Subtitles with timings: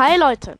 [0.00, 0.58] Hi Leute.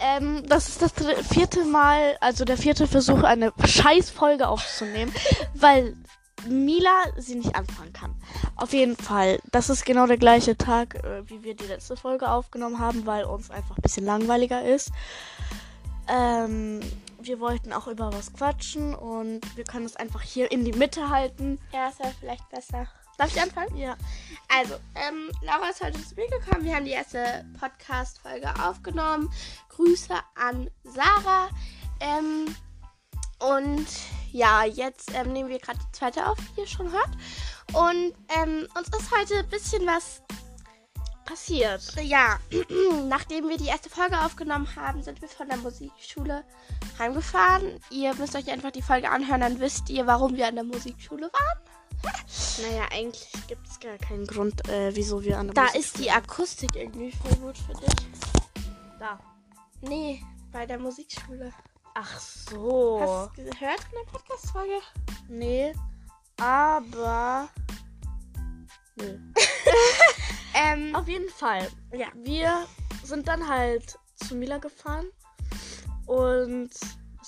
[0.00, 0.92] Ähm, das ist das
[1.28, 5.12] vierte Mal, also der vierte Versuch, eine Scheißfolge aufzunehmen,
[5.54, 5.94] weil
[6.48, 8.14] Mila sie nicht anfangen kann.
[8.56, 12.30] Auf jeden Fall, das ist genau der gleiche Tag, äh, wie wir die letzte Folge
[12.30, 14.92] aufgenommen haben, weil uns einfach ein bisschen langweiliger ist.
[16.08, 16.80] Ähm,
[17.20, 21.10] wir wollten auch über was quatschen und wir können es einfach hier in die Mitte
[21.10, 21.58] halten.
[21.74, 22.86] Ja, ist ja vielleicht besser.
[23.18, 23.76] Darf ich anfangen?
[23.76, 23.96] Ja.
[24.48, 26.64] Also, ähm, Laura ist heute zu mir gekommen.
[26.64, 29.28] Wir haben die erste Podcast-Folge aufgenommen.
[29.70, 31.48] Grüße an Sarah.
[31.98, 32.54] Ähm,
[33.40, 33.86] und
[34.30, 37.10] ja, jetzt ähm, nehmen wir gerade die zweite auf, wie ihr schon hört.
[37.72, 40.22] Und ähm, uns ist heute ein bisschen was
[41.24, 41.82] Passiert.
[42.02, 42.38] ja,
[43.08, 46.42] nachdem wir die erste Folge aufgenommen haben, sind wir von der Musikschule
[46.98, 47.80] heimgefahren.
[47.90, 51.30] Ihr müsst euch einfach die Folge anhören, dann wisst ihr, warum wir an der Musikschule
[51.30, 51.77] waren.
[52.62, 55.98] Naja, eigentlich gibt es gar keinen Grund, äh, wieso wir an der Da Musik- ist
[55.98, 57.94] die Akustik irgendwie voll gut für dich.
[58.98, 59.18] Da.
[59.80, 60.22] Nee,
[60.52, 61.52] bei der Musikschule.
[61.94, 63.00] Ach so.
[63.00, 64.80] Hast du gehört in der Podcast-Folge?
[65.28, 65.72] Nee,
[66.40, 67.48] aber.
[68.96, 69.18] Nö.
[70.54, 71.68] Ähm, Auf jeden Fall.
[71.92, 72.08] ja.
[72.14, 72.66] Wir
[73.04, 75.06] sind dann halt zu Mila gefahren.
[76.06, 76.70] Und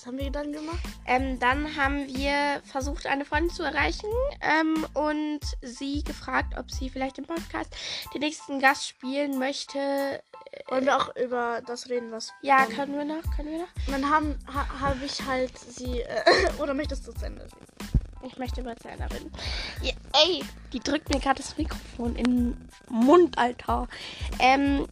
[0.01, 0.79] was haben wir dann gemacht?
[1.05, 4.09] Ähm, dann haben wir versucht, eine Freundin zu erreichen
[4.41, 7.75] ähm, und sie gefragt, ob sie vielleicht im Podcast
[8.15, 10.23] den nächsten Gast spielen möchte.
[10.69, 12.33] Wollen wir auch über das reden, was.
[12.41, 13.23] Ja, dann- können wir noch?
[13.37, 13.69] Können wir noch?
[13.89, 16.01] Dann haben ha, habe ich halt sie.
[16.01, 16.23] Äh,
[16.59, 17.67] oder möchtest du zu Ende reden?
[18.23, 19.31] Ich möchte über Zähne reden.
[19.83, 19.93] Ja,
[20.25, 23.87] ey, die drückt mir gerade das Mikrofon in den Mund, Alter.
[24.39, 24.87] Ähm,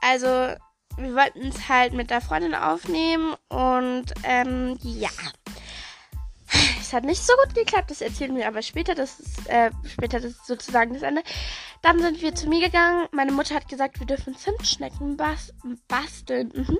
[0.00, 0.54] also,
[0.96, 5.10] wir wollten es halt mit der Freundin aufnehmen und ähm, ja.
[6.92, 8.94] Hat nicht so gut geklappt, das erzählen wir aber später.
[8.94, 11.22] Das ist, äh, später das ist sozusagen das Ende.
[11.82, 13.08] Dann sind wir zu mir gegangen.
[13.12, 15.52] Meine Mutter hat gesagt, wir dürfen Zimtschnecken bas
[15.88, 16.52] basteln.
[16.54, 16.78] Mhm.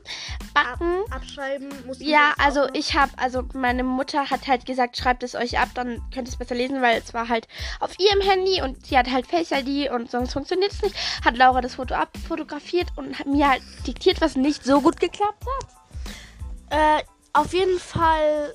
[0.54, 1.02] Backen.
[1.10, 4.96] Abschreiben muss man Ja, jetzt auch also ich habe, also meine Mutter hat halt gesagt,
[4.96, 7.48] schreibt es euch ab, dann könnt ihr es besser lesen, weil es war halt
[7.80, 10.94] auf ihrem Handy und sie hat halt Face ID und sonst funktioniert es nicht.
[11.24, 15.44] Hat Laura das Foto abfotografiert und hat mir halt diktiert, was nicht so gut geklappt
[15.58, 15.68] hat.
[17.00, 18.52] Äh, auf jeden Fall,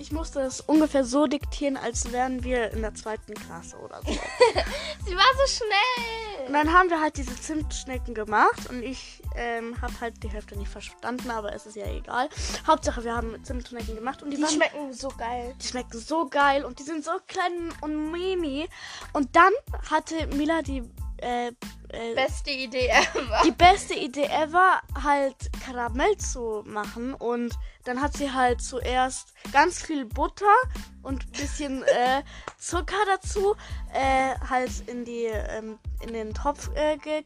[0.00, 4.10] ich musste es ungefähr so diktieren, als wären wir in der zweiten Klasse oder so.
[5.04, 6.46] Sie war so schnell.
[6.46, 10.56] Und dann haben wir halt diese Zimtschnecken gemacht und ich ähm, habe halt die Hälfte
[10.58, 12.30] nicht verstanden, aber es ist ja egal.
[12.66, 15.54] Hauptsache, wir haben Zimtschnecken gemacht und die, Die waren, schmecken so geil.
[15.62, 18.68] die schmecken so geil und die sind so klein und mini.
[19.12, 19.52] Und dann
[19.90, 20.82] hatte Mila die
[21.22, 23.40] äh, äh, Beste Idee ever.
[23.44, 27.14] die beste Idee ever, halt Karamell zu machen.
[27.14, 27.54] Und
[27.84, 30.54] dann hat sie halt zuerst ganz viel Butter
[31.02, 32.22] und ein bisschen äh,
[32.58, 33.54] Zucker dazu
[33.92, 37.24] äh, halt in die ähm, in den Topf äh, ge-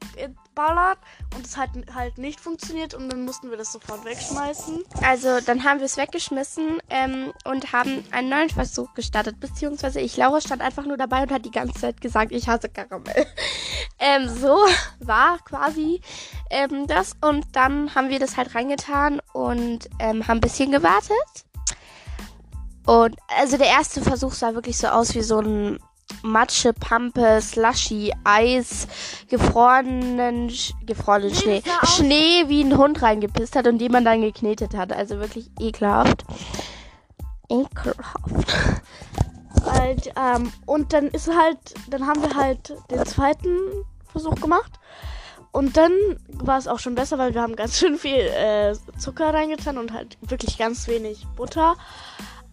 [0.55, 0.99] geballert
[1.35, 4.85] und es hat halt nicht funktioniert und dann mussten wir das sofort wegschmeißen.
[5.03, 9.41] Also, dann haben wir es weggeschmissen ähm, und haben einen neuen Versuch gestartet.
[9.41, 12.69] Beziehungsweise ich, Laura, stand einfach nur dabei und hat die ganze Zeit gesagt, ich hasse
[12.69, 13.27] Karamell.
[13.99, 14.57] ähm, so
[15.01, 16.01] war quasi
[16.51, 17.17] ähm, das.
[17.21, 21.45] Und dann haben wir das halt reingetan und ähm, haben ein bisschen gewartet.
[22.87, 25.79] Und also der erste Versuch sah wirklich so aus wie so ein
[26.23, 28.87] Matsche, Pampe, Slushy, Eis,
[29.29, 30.53] gefrorenen,
[30.87, 31.63] gefrorenen Nee, Schnee.
[31.85, 34.93] Schnee wie ein Hund reingepisst hat und den man dann geknetet hat.
[34.93, 36.25] Also wirklich ekelhaft.
[37.49, 38.55] Ekelhaft.
[39.65, 43.59] Halt, ähm, und dann ist halt, dann haben wir halt den zweiten
[44.11, 44.73] Versuch gemacht.
[45.53, 45.93] Und dann
[46.29, 49.93] war es auch schon besser, weil wir haben ganz schön viel äh, Zucker reingetan und
[49.93, 51.77] halt wirklich ganz wenig Butter.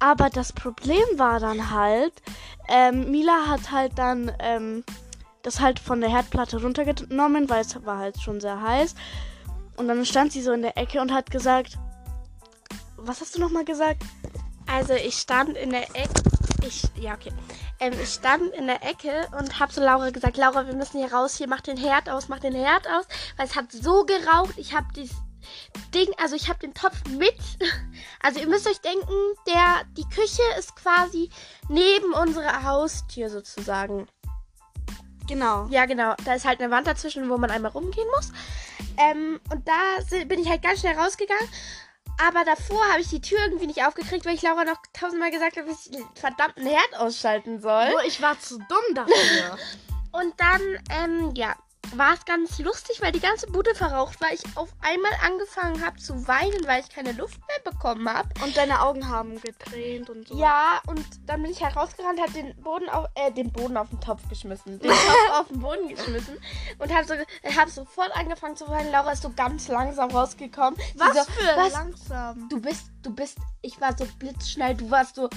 [0.01, 2.11] Aber das Problem war dann halt,
[2.67, 4.83] ähm, Mila hat halt dann ähm,
[5.43, 8.95] das halt von der Herdplatte runtergenommen, weil es war halt schon sehr heiß.
[9.77, 11.77] Und dann stand sie so in der Ecke und hat gesagt,
[12.97, 14.01] was hast du nochmal gesagt?
[14.65, 16.23] Also ich stand in der Ecke.
[16.65, 17.31] Ich, ja, okay.
[17.79, 21.13] Ähm, ich stand in der Ecke und habe zu Laura gesagt, Laura, wir müssen hier
[21.13, 23.05] raus, hier mach den Herd aus, mach den Herd aus,
[23.37, 24.57] weil es hat so geraucht.
[24.57, 24.87] Ich habe
[25.93, 27.35] Ding, also ich habe den Topf mit.
[28.23, 29.11] Also ihr müsst euch denken,
[29.47, 31.31] der, die Küche ist quasi
[31.69, 34.07] neben unserer Haustür sozusagen.
[35.27, 35.65] Genau.
[35.71, 36.13] Ja, genau.
[36.23, 38.31] Da ist halt eine Wand dazwischen, wo man einmal rumgehen muss.
[38.97, 41.49] Ähm, und da bin ich halt ganz schnell rausgegangen.
[42.27, 45.57] Aber davor habe ich die Tür irgendwie nicht aufgekriegt, weil ich Laura noch tausendmal gesagt
[45.57, 47.89] habe, dass ich den verdammten Herd ausschalten soll.
[47.89, 49.57] Nur ich war zu dumm dafür.
[50.11, 50.61] Und dann,
[50.91, 51.55] ähm, ja,
[51.97, 54.31] war es ganz lustig, weil die ganze Bude verraucht war.
[54.33, 58.29] Ich auf einmal angefangen habe zu weinen, weil ich keine Luft mehr bekommen habe.
[58.43, 60.37] Und deine Augen haben getränt und so.
[60.37, 63.89] Ja, und dann bin ich halt rausgerannt, habe den Boden auf, äh, den Boden auf
[63.89, 64.79] den Topf geschmissen.
[64.79, 66.37] Den Topf auf den Boden geschmissen.
[66.79, 67.13] Und habe so,
[67.55, 68.91] hab sofort angefangen zu weinen.
[68.91, 70.79] Laura ist so ganz langsam rausgekommen.
[70.95, 71.73] Was so, für was?
[71.73, 72.49] langsam.
[72.49, 75.29] Du bist, du bist, ich war so blitzschnell, du warst so,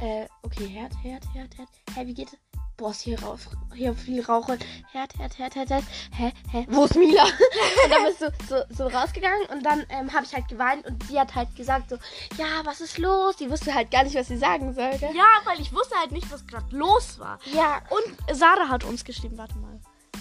[0.00, 1.68] äh, okay, Herd, Herd, Herd, Herd.
[1.94, 2.28] Hä, wie geht?
[2.76, 3.40] Boah, ist hier, raus,
[3.74, 4.48] hier viel Rauch.
[4.48, 4.62] und
[4.92, 5.84] Herd, Herd, Herd, Herd, Herd.
[6.12, 7.22] Hä, hä, wo ist Mila?
[7.84, 11.02] und dann bist du so, so rausgegangen und dann ähm, habe ich halt geweint und
[11.04, 11.96] sie hat halt gesagt so,
[12.36, 13.36] ja, was ist los?
[13.36, 15.06] Die wusste halt gar nicht, was sie sagen sollte.
[15.06, 17.38] Ja, weil ich wusste halt nicht, was gerade los war.
[17.54, 19.75] Ja, Und Sarah hat uns geschrieben, warte mal.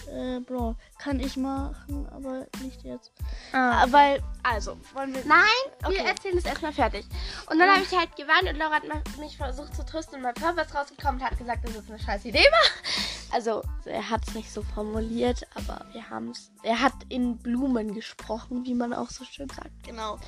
[0.07, 3.11] Äh, Bro, kann ich machen, aber nicht jetzt.
[3.53, 3.83] ah.
[3.83, 5.23] Ah, weil, also, wollen wir.
[5.25, 5.43] Nein,
[5.81, 6.05] wir Okay.
[6.07, 7.05] erzählen es erstmal fertig.
[7.49, 10.33] Und dann habe ich halt geweint und Laura hat mich versucht zu trösten und mein
[10.33, 13.33] Papa ist rausgekommen und hat gesagt, dass es eine scheiß Idee war.
[13.33, 16.51] Also, er hat es nicht so formuliert, aber wir haben es.
[16.63, 19.71] Er hat in Blumen gesprochen, wie man auch so schön sagt.
[19.83, 20.19] Genau.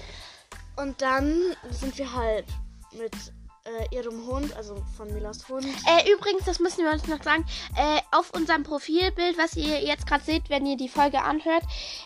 [0.76, 1.34] Und dann
[1.70, 2.46] sind wir halt
[2.92, 3.14] mit
[3.68, 5.66] äh, ihrem Hund, also von Milas Hund.
[5.66, 10.08] Äh, übrigens, das müssen wir uns noch sagen, äh, auf unserem Profilbild, was ihr jetzt
[10.08, 11.64] gerade seht, wenn ihr die Folge anhört,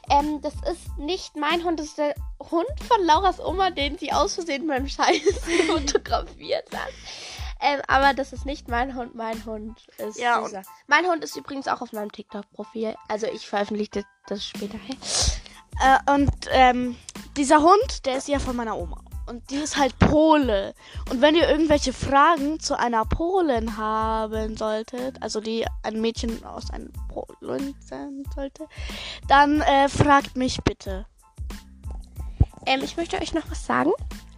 [0.10, 4.12] ähm, das ist nicht mein Hund, das ist der Hund von Lauras Oma, den sie
[4.12, 5.22] aus Versehen beim Scheiß
[5.68, 6.94] fotografiert hat.
[7.64, 10.64] Ähm, aber das ist nicht mein Hund, mein Hund ist Ja, dieser.
[10.88, 12.96] Mein Hund ist übrigens auch auf meinem TikTok-Profil.
[13.08, 14.80] Also ich veröffentliche das später.
[15.80, 16.96] Äh, und ähm,
[17.38, 19.04] dieser Hund, der ist ja von meiner Oma.
[19.32, 20.74] Und die ist halt Pole.
[21.10, 26.70] Und wenn ihr irgendwelche Fragen zu einer Polin haben solltet, also die ein Mädchen aus
[26.70, 28.68] einem Polen sein sollte,
[29.30, 31.06] dann äh, fragt mich bitte.
[32.66, 33.94] Ähm, ich möchte euch noch was sagen.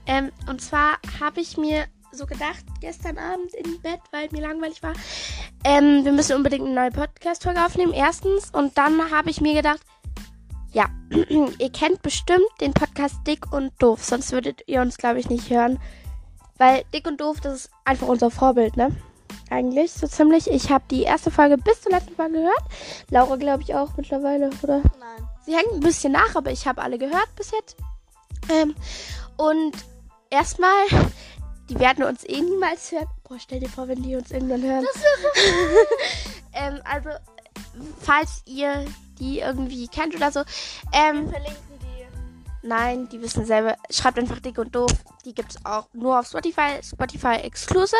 [0.05, 4.83] Ähm, und zwar habe ich mir so gedacht, gestern Abend im Bett, weil mir langweilig
[4.83, 4.93] war,
[5.63, 8.51] ähm, wir müssen unbedingt eine neue Podcast-Folge aufnehmen, erstens.
[8.51, 9.81] Und dann habe ich mir gedacht,
[10.73, 10.87] ja,
[11.59, 15.49] ihr kennt bestimmt den Podcast Dick und Doof, sonst würdet ihr uns, glaube ich, nicht
[15.49, 15.79] hören.
[16.57, 18.95] Weil Dick und Doof, das ist einfach unser Vorbild, ne?
[19.49, 20.49] Eigentlich, so ziemlich.
[20.49, 22.63] Ich habe die erste Folge bis zur letzten Folge gehört.
[23.09, 24.81] Laura, glaube ich, auch mittlerweile, oder?
[24.99, 25.27] Nein.
[25.45, 27.77] Sie hängt ein bisschen nach, aber ich habe alle gehört bis jetzt.
[28.49, 28.75] Ähm,
[29.37, 29.73] und
[30.29, 30.85] erstmal,
[31.69, 33.07] die werden uns eh niemals hören.
[33.27, 34.85] Boah, stell dir vor, wenn die uns irgendwann hören.
[34.93, 35.03] Das
[36.53, 37.09] ähm, also,
[37.99, 38.85] falls ihr
[39.19, 40.41] die irgendwie kennt oder so,
[40.91, 42.67] ähm, Verlinken die.
[42.67, 43.75] nein, die wissen selber.
[43.89, 44.91] Schreibt einfach dick und doof.
[45.25, 47.97] Die gibt es auch nur auf Spotify, Spotify exclusive.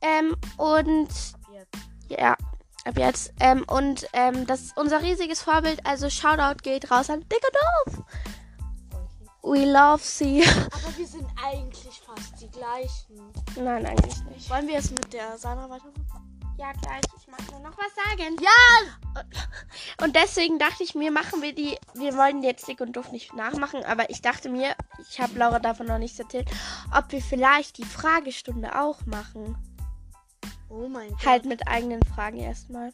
[0.00, 1.08] Ähm, und
[2.08, 2.36] ja,
[2.84, 3.32] ab jetzt.
[3.40, 5.84] Ähm, und ähm, das ist unser riesiges Vorbild.
[5.84, 8.04] Also Shoutout geht raus an Dick und Doof.
[9.42, 10.42] We love sie.
[10.42, 13.32] Aber wir sind eigentlich fast die gleichen.
[13.54, 14.50] Nein, eigentlich nicht.
[14.50, 16.05] Wollen wir jetzt mit der Sarah weitermachen?
[16.58, 17.02] Ja, gleich.
[17.18, 18.36] Ich mag nur noch was sagen.
[18.40, 19.22] Ja!
[20.02, 21.76] Und deswegen dachte ich mir, machen wir die.
[21.94, 24.74] Wir wollen jetzt Dick und Doof nicht nachmachen, aber ich dachte mir,
[25.10, 26.48] ich habe Laura davon noch nichts erzählt,
[26.96, 29.56] ob wir vielleicht die Fragestunde auch machen.
[30.68, 31.26] Oh mein Gott.
[31.26, 32.92] Halt mit eigenen Fragen erstmal.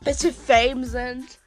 [0.00, 1.38] Bis wir Fame sind.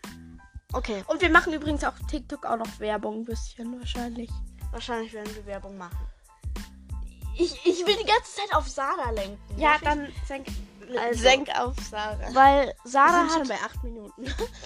[0.74, 4.30] Okay, Und wir machen übrigens auch TikTok auch noch Werbung ein bisschen wahrscheinlich.
[4.72, 5.98] wahrscheinlich werden wir Werbung machen.
[7.38, 9.38] Ich, ich will die ganze Zeit auf Sarah lenken.
[9.60, 9.88] Ja, Darf ich?
[9.88, 10.48] dann senk,
[10.98, 11.22] Also.
[11.22, 12.34] senk auf Sarah.
[12.34, 14.26] Weil Wir Sarah sind schon hat, bei acht Minuten.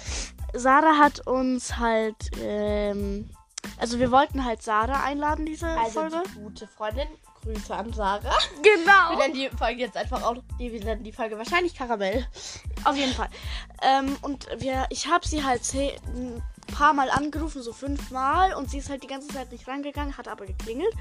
[0.53, 3.29] Sarah hat uns halt, ähm,
[3.77, 6.23] also wir wollten halt Sarah einladen, diese Also Folge.
[6.27, 7.07] die gute Freundin.
[7.43, 8.37] Grüße an Sarah.
[8.61, 9.11] Genau.
[9.11, 10.35] Wir nennen die Folge jetzt einfach auch.
[10.59, 12.27] Die, wir nennen die Folge wahrscheinlich Karamell.
[12.83, 13.29] Auf jeden Fall.
[13.81, 16.43] Ähm, und wir, ich habe sie halt ein
[16.75, 18.53] paar Mal angerufen, so fünfmal.
[18.55, 20.93] Und sie ist halt die ganze Zeit nicht rangegangen, hat aber geklingelt.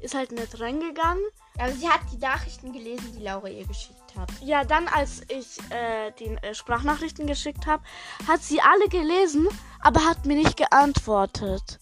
[0.00, 1.22] Ist halt nicht reingegangen.
[1.56, 4.30] Also sie hat die Nachrichten gelesen, die Laura ihr geschickt hat.
[4.40, 7.82] Ja, dann, als ich äh, die äh, Sprachnachrichten geschickt habe,
[8.26, 9.48] hat sie alle gelesen,
[9.80, 11.78] aber hat mir nicht geantwortet.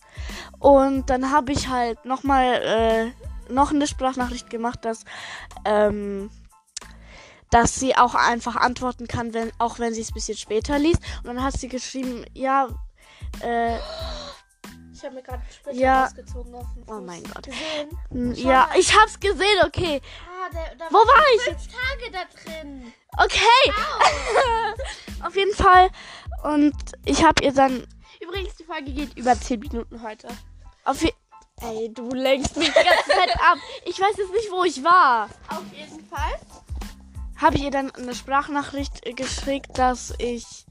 [0.58, 3.12] Und dann habe ich halt nochmal
[3.48, 5.04] äh, noch eine Sprachnachricht gemacht, dass,
[5.64, 6.30] ähm,
[7.50, 11.02] dass sie auch einfach antworten kann, wenn, auch wenn sie es ein bisschen später liest.
[11.18, 12.68] Und dann hat sie geschrieben, ja,
[13.40, 13.78] äh,
[15.04, 16.04] Ich habe mir gerade Splitter Ja.
[16.04, 16.96] rausgezogen auf den Fuß.
[16.96, 17.42] Oh mein Gott.
[17.44, 17.98] Gesehen?
[18.10, 18.78] m, Schau ja, mal.
[18.80, 20.00] ich hab's gesehen, okay.
[20.26, 21.42] Ah, der, da Wo war ich?
[21.42, 22.90] fünf Tage da drin.
[23.18, 23.72] Okay.
[25.26, 25.90] Auf jeden Fall.
[26.44, 27.86] Und ich habe ihr dann
[28.18, 30.28] Übrigens, die Folge geht über 10 Minuten heute.
[30.84, 31.12] auf je
[31.60, 33.58] Ey, du lenkst mich die ganze Zeit ab.
[33.84, 35.28] Ich weiß jetzt nicht, wo ich war.
[35.48, 36.32] Auf jeden Fall.
[37.36, 40.64] Habe ich ihr dann eine Sprachnachricht geschickt, dass ich,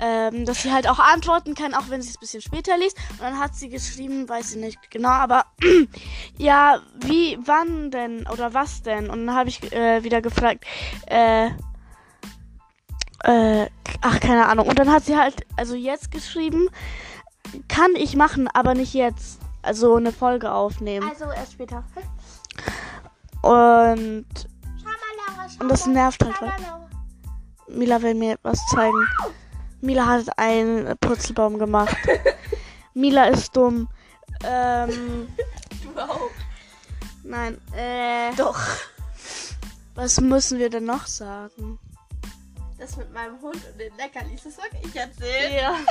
[0.00, 2.96] ähm, dass sie halt auch antworten kann, auch wenn sie es ein bisschen später liest.
[3.12, 5.44] Und dann hat sie geschrieben, weiß ich nicht genau, aber
[6.38, 9.10] ja, wie, wann denn oder was denn?
[9.10, 10.64] Und dann habe ich äh, wieder gefragt,
[11.06, 11.50] äh,
[13.22, 13.68] Äh,
[14.00, 14.66] ach, keine Ahnung.
[14.66, 16.70] Und dann hat sie halt, also jetzt geschrieben,
[17.68, 19.40] kann ich machen, aber nicht jetzt.
[19.62, 21.06] Also eine Folge aufnehmen.
[21.06, 21.84] Also erst später.
[23.42, 24.24] Und
[25.60, 26.34] Und das nervt halt.
[27.68, 29.06] Mila will mir was zeigen.
[29.80, 31.96] Mila hat einen Purzelbaum gemacht.
[32.94, 33.88] Mila ist dumm.
[34.44, 35.28] Ähm,
[35.82, 36.30] Du auch.
[37.24, 37.58] nein.
[37.74, 38.58] Äh, Doch.
[39.94, 41.78] was müssen wir denn noch sagen?
[42.78, 45.54] Das mit meinem Hund und den Leckerlis, das soll ich erzählen.
[45.54, 45.74] Ja.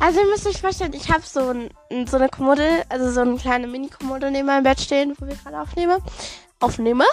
[0.00, 1.70] Also ihr müsst euch vorstellen, ich habe so, ein,
[2.06, 5.60] so eine Kommode, also so eine kleine Mini-Kommode neben meinem Bett stehen, wo wir gerade
[5.60, 6.02] aufnehmen.
[6.60, 7.04] Aufnehme.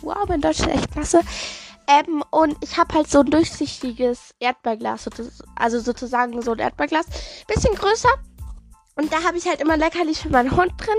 [0.00, 1.20] Wow, mein Deutsch ist echt klasse.
[1.86, 5.08] Ähm, und ich habe halt so ein durchsichtiges Erdbeerglas,
[5.56, 7.06] also sozusagen so ein Erdbeerglas.
[7.46, 8.10] Bisschen größer.
[8.94, 10.98] Und da habe ich halt immer Leckerlis für meinen Hund drin,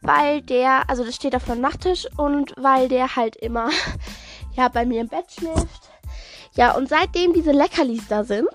[0.00, 3.70] weil der, also das steht auf meinem Nachttisch und weil der halt immer,
[4.56, 5.90] ja, bei mir im Bett schläft.
[6.56, 8.48] Ja, und seitdem diese Leckerlis da sind,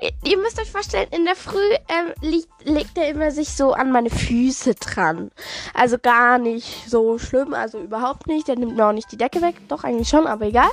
[0.00, 3.72] Ihr- Ihr müsst euch vorstellen, in der Früh ähm, liegt, legt er immer sich so
[3.72, 5.30] an meine Füße dran.
[5.74, 8.48] Also gar nicht so schlimm, also überhaupt nicht.
[8.48, 9.56] Der nimmt mir auch nicht die Decke weg.
[9.68, 10.70] Doch, eigentlich schon, aber egal.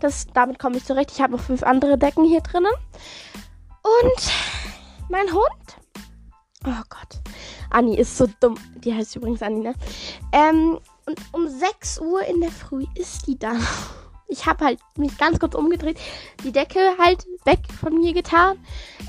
[0.00, 1.10] Das, damit komme ich zurecht.
[1.12, 2.72] Ich habe noch fünf andere Decken hier drinnen.
[3.82, 4.32] Und
[5.10, 5.76] mein Hund.
[6.66, 7.20] Oh Gott.
[7.70, 8.56] Anni ist so dumm.
[8.76, 9.74] Die heißt übrigens Anni, ne?
[10.32, 13.52] Ähm, und um 6 Uhr in der Früh ist die da.
[14.28, 15.98] Ich habe halt mich ganz kurz umgedreht,
[16.42, 18.58] die Decke halt weg von mir getan.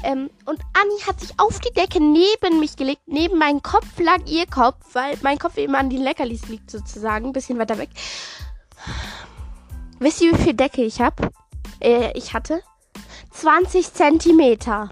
[0.03, 3.01] Ähm, und Anni hat sich auf die Decke neben mich gelegt.
[3.05, 7.27] Neben meinen Kopf lag ihr Kopf, weil mein Kopf eben an die Leckerlis liegt sozusagen,
[7.27, 7.89] ein bisschen weiter weg.
[9.99, 11.31] Wisst ihr, wie viel Decke ich habe?
[11.79, 12.61] Äh, ich hatte
[13.31, 14.89] 20 Zentimeter.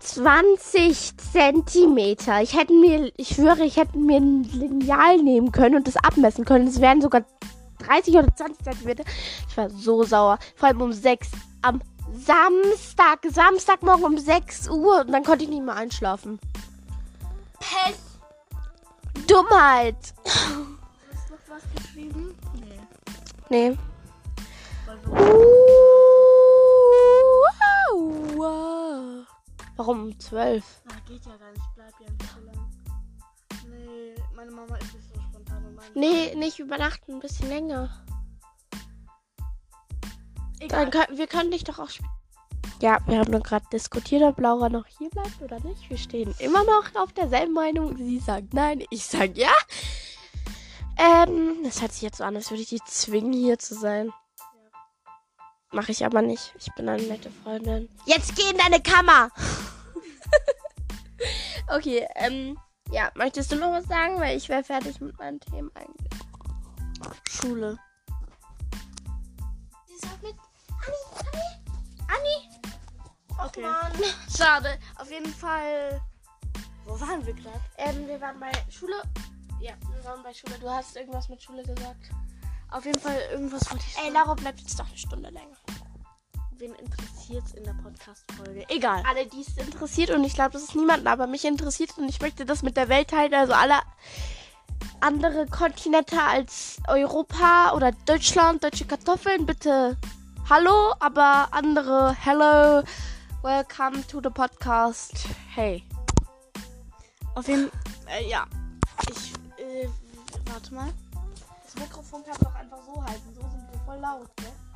[0.00, 2.40] 20 Zentimeter.
[2.42, 6.44] Ich hätte mir, ich schwöre, ich hätte mir ein Lineal nehmen können und das abmessen
[6.44, 6.66] können.
[6.66, 7.24] Es wären sogar
[7.88, 9.04] 30 oder 20 Zentimeter.
[9.48, 10.38] Ich war so sauer.
[10.56, 11.30] Vor allem um 6
[11.62, 11.80] am
[12.12, 13.20] Samstag.
[13.28, 15.00] Samstagmorgen um 6 Uhr.
[15.00, 16.38] Und dann konnte ich nicht mehr einschlafen.
[17.58, 17.96] Pech.
[19.26, 19.96] Dummheit.
[20.24, 20.48] Hast
[21.28, 22.34] du noch was geschrieben?
[23.50, 23.70] Nee.
[23.70, 23.78] Nee.
[29.76, 30.64] Warum um 12?
[30.88, 31.62] Ah, geht ja gar nicht.
[31.76, 32.68] Bleib ja nicht so lang.
[33.68, 35.07] Nee, meine Mama ist nicht
[35.94, 38.04] Nee, nicht übernachten, ein bisschen länger.
[40.60, 40.86] Egal.
[40.86, 42.10] Dann können, wir können dich doch auch spielen.
[42.80, 45.90] Ja, wir haben nur gerade diskutiert, ob Laura noch hier bleibt oder nicht.
[45.90, 47.96] Wir stehen immer noch auf derselben Meinung.
[47.96, 49.52] Sie sagt nein, ich sag ja.
[50.96, 54.12] Ähm, das hört sich jetzt so an, als würde ich die zwingen, hier zu sein.
[55.70, 56.54] Mache ich aber nicht.
[56.58, 57.88] Ich bin eine nette Freundin.
[58.06, 59.30] Jetzt geh in deine Kammer!
[61.68, 62.58] okay, ähm,
[62.90, 64.20] ja, möchtest du noch was sagen?
[64.20, 66.20] Weil ich wäre fertig mit meinen Themen eigentlich.
[67.30, 67.78] Schule.
[69.86, 70.34] Sie sagt mit
[70.86, 71.28] Anni,
[72.08, 73.46] Anni, Anni.
[73.46, 73.62] Okay.
[73.62, 73.92] Mann.
[74.36, 74.78] Schade.
[74.96, 76.00] Auf jeden Fall.
[76.84, 77.60] Wo waren wir gerade?
[77.76, 79.02] Ähm, wir waren bei Schule.
[79.60, 80.58] Ja, wir waren bei Schule.
[80.58, 82.10] Du hast irgendwas mit Schule gesagt.
[82.70, 84.10] Auf jeden Fall irgendwas wollte ich Ey.
[84.10, 85.56] Laura bleibt jetzt doch eine Stunde länger.
[86.58, 88.64] Wen interessiert's in der Podcast-Folge?
[88.68, 89.04] Egal.
[89.08, 92.20] Alle, die es interessiert und ich glaube, das ist niemanden, aber mich interessiert und ich
[92.20, 93.32] möchte das mit der Welt teilen.
[93.32, 93.78] Also alle
[95.00, 99.96] andere Kontinente als Europa oder Deutschland, deutsche Kartoffeln, bitte
[100.50, 102.82] hallo, aber andere hello,
[103.42, 105.28] welcome to the podcast.
[105.54, 105.84] Hey.
[107.36, 107.70] Auf jeden
[108.08, 108.48] äh, ja.
[109.08, 109.32] Ich,
[109.64, 109.88] äh,
[110.46, 110.92] warte mal.
[111.62, 114.67] Das Mikrofon kann doch einfach so halten, so sind wir voll laut, ne?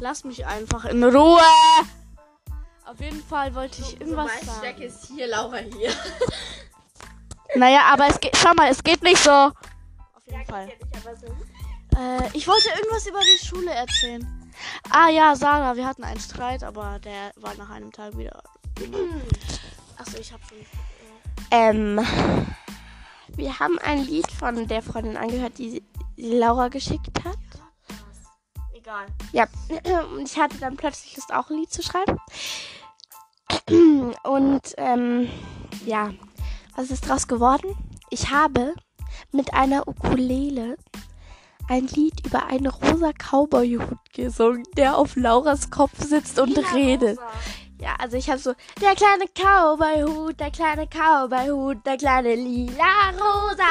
[0.00, 1.40] Lass mich einfach in Ruhe.
[2.84, 4.82] Auf jeden Fall wollte ich irgendwas sagen.
[4.82, 5.92] ist hier, Laura hier.
[7.56, 9.30] Naja, aber es geht, schau mal, es geht nicht so.
[9.30, 9.54] Auf
[10.26, 10.68] jeden Fall.
[11.96, 14.52] Äh, ich wollte irgendwas über die Schule erzählen.
[14.90, 18.42] Ah ja, Sarah, wir hatten einen Streit, aber der war nach einem Tag wieder.
[19.98, 20.58] Achso, ich hab schon.
[21.50, 22.00] Ähm,
[23.36, 25.82] wir haben ein Lied von der Freundin angehört, die
[26.16, 27.36] die Laura geschickt hat.
[28.90, 29.06] Egal.
[29.32, 29.46] Ja,
[30.16, 32.18] und ich hatte dann plötzlich Lust, auch ein Lied zu schreiben.
[34.24, 35.28] Und ähm,
[35.86, 36.10] ja,
[36.74, 37.76] was ist draus geworden?
[38.10, 38.74] Ich habe
[39.30, 40.76] mit einer Ukulele
[41.68, 47.18] ein Lied über einen rosa Cowboy-Hut gesungen, der auf Lauras Kopf sitzt und redet.
[47.80, 53.69] Ja, also ich habe so, der kleine Cowboy-Hut, der kleine Cowboy-Hut, der kleine lila rosa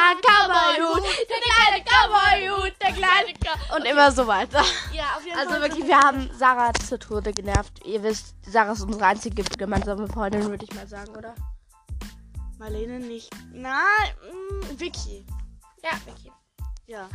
[3.02, 4.64] Cowboy Und immer so weiter.
[4.94, 5.62] Ja, auf jeden Also Fall.
[5.62, 7.86] wirklich, wir haben Sarah zur Tode genervt.
[7.86, 11.36] Ihr wisst, Sarah ist unsere einzige gemeinsame Freundin, würde ich mal sagen, oder?
[12.58, 13.30] Marlene nicht.
[13.54, 13.84] Na,
[14.32, 15.26] mh, Vicky.
[15.84, 16.32] Ja, Vicky.
[16.88, 17.08] Ja.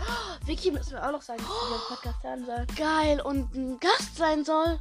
[0.47, 2.67] Vicky müssen wir auch noch sagen, dass sie den Podcast hören soll.
[2.77, 3.21] Geil.
[3.21, 4.79] Und ein Gast sein soll.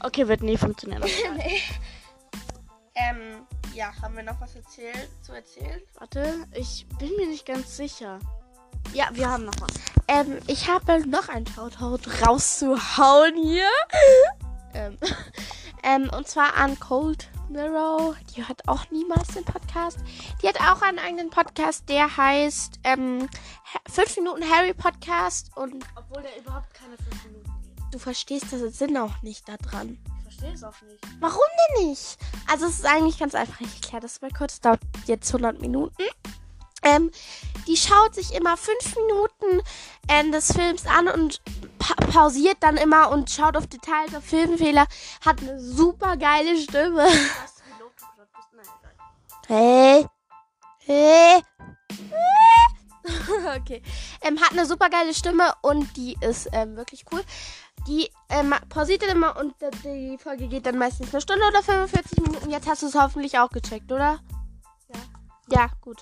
[0.00, 1.02] Okay, wird nie funktionieren.
[1.36, 1.60] nee.
[2.94, 5.80] Ähm, ja, haben wir noch was erzählt, zu erzählen?
[5.98, 8.20] Warte, ich bin mir nicht ganz sicher.
[8.92, 9.70] Ja, wir haben noch was.
[10.08, 13.68] Ähm, ich habe noch ein Shoutout rauszuhauen hier.
[14.74, 14.96] ähm,
[15.82, 18.14] ähm, und zwar an Cold Mirror.
[18.34, 19.98] Die hört auch niemals den Podcast.
[20.42, 23.28] Die hat auch einen eigenen Podcast, der heißt ähm,
[23.90, 25.50] 5 Minuten Harry Podcast.
[25.56, 27.94] Und Obwohl der überhaupt keine 5 Minuten geht.
[27.94, 29.98] du verstehst das Sinn auch nicht da dran.
[30.18, 30.98] Ich verstehe es auch nicht.
[31.20, 31.40] Warum
[31.76, 32.18] denn nicht?
[32.50, 33.60] Also es ist eigentlich ganz einfach.
[33.60, 34.54] Ich erkläre das mal kurz.
[34.54, 36.02] Es dauert jetzt 100 Minuten.
[36.82, 37.10] Ähm,
[37.66, 39.62] die schaut sich immer fünf Minuten
[40.08, 41.40] ähm, des Films an und
[41.78, 44.86] pa pausiert dann immer und schaut auf Details, auf Filmfehler.
[45.24, 47.06] Hat eine super geile Stimme.
[49.48, 50.06] Hey.
[50.78, 51.42] Hey.
[53.56, 53.82] okay.
[54.20, 57.22] Ähm, hat eine super geile Stimme und die ist ähm, wirklich cool.
[57.86, 61.62] Die ähm, pausiert dann immer und äh, die Folge geht dann meistens eine Stunde oder
[61.62, 62.50] 45 Minuten.
[62.50, 64.20] Jetzt hast du es hoffentlich auch gecheckt, oder?
[64.92, 65.00] Ja.
[65.48, 66.00] Ja, gut.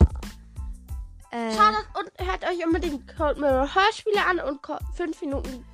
[1.35, 4.61] Äh, Schaut und hört euch unbedingt Cold Mirror Hörspiele an und
[4.95, 5.67] 5 Minuten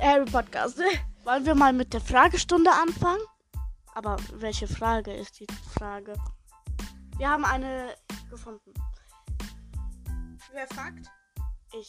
[0.00, 0.78] Harry Podcast.
[1.24, 3.20] wollen wir mal mit der Fragestunde anfangen?
[3.96, 6.14] Aber welche Frage ist die Frage?
[7.16, 7.96] Wir haben eine
[8.30, 8.72] gefunden.
[10.52, 11.10] Wer fragt?
[11.76, 11.88] Ich.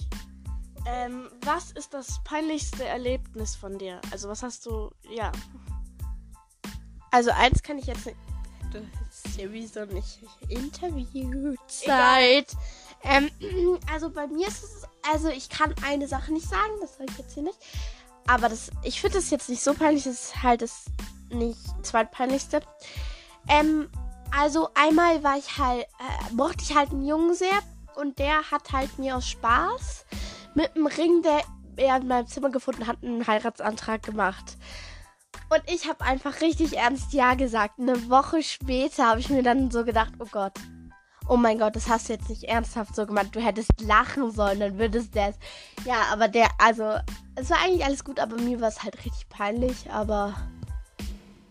[0.88, 4.02] Ähm, was ist das peinlichste Erlebnis von dir?
[4.10, 5.32] Also was hast du, ja.
[7.12, 8.18] Also eins kann ich jetzt nicht.
[8.74, 12.48] Das ist ja wie so nicht Interviewzeit.
[13.04, 13.30] Ähm,
[13.92, 17.18] also bei mir ist es, also ich kann eine Sache nicht sagen, das sage ich
[17.18, 17.60] jetzt hier nicht.
[18.28, 20.86] Aber das, ich finde das jetzt nicht so peinlich, das ist halt das
[21.30, 22.62] nicht zweitpeinlichste.
[23.48, 23.90] Ähm,
[24.38, 27.60] also einmal war ich halt, äh, mochte ich halt einen Jungen sehr
[27.96, 30.06] und der hat halt mir aus Spaß
[30.56, 31.42] mit einem Ring, der
[31.78, 34.58] er in meinem Zimmer gefunden hat, einen Heiratsantrag gemacht.
[35.50, 37.80] Und ich habe einfach richtig ernst Ja gesagt.
[37.80, 40.54] Eine Woche später habe ich mir dann so gedacht, oh Gott.
[41.30, 43.28] Oh mein Gott, das hast du jetzt nicht ernsthaft so gemacht.
[43.34, 45.36] Du hättest lachen sollen, dann würdest du es.
[45.86, 46.96] Ja, aber der, also,
[47.36, 50.36] es war eigentlich alles gut, aber mir war es halt richtig peinlich, aber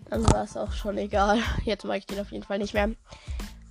[0.08, 1.40] dann war es auch schon egal.
[1.64, 2.90] Jetzt mag ich den auf jeden Fall nicht mehr.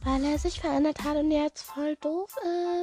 [0.03, 2.29] Weil er sich verändert hat und jetzt voll doof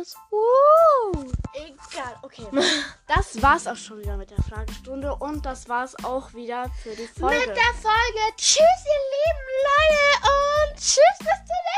[0.00, 0.16] ist.
[0.32, 1.22] Uh.
[1.54, 2.44] Egal, okay.
[3.06, 7.06] Das war's auch schon wieder mit der Fragestunde und das war's auch wieder für die
[7.06, 7.38] Folge.
[7.38, 8.36] Mit der Folge.
[8.36, 10.28] Tschüss, ihr lieben Leute.
[10.32, 11.71] Und tschüss bis zur nächsten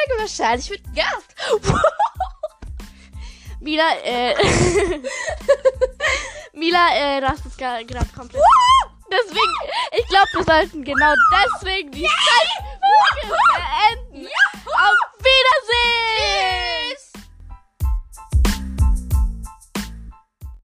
[0.00, 1.34] Folge wahrscheinlich mit Gast.
[3.60, 4.34] Mila, äh.
[6.52, 7.84] Mila, äh, du hast es gerade
[8.14, 8.42] komplett.
[9.10, 9.54] Deswegen,
[9.92, 12.48] ich glaube, wir sollten genau deswegen die Zeit
[13.28, 14.26] beenden.
[14.66, 16.79] Auf Wiedersehen!